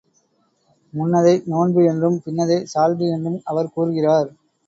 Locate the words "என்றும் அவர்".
3.07-3.73